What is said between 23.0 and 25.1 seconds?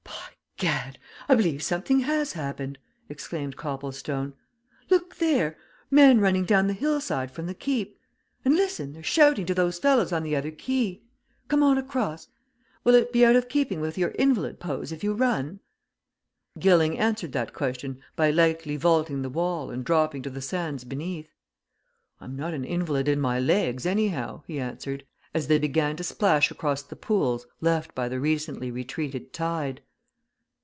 in my legs, anyhow," he answered,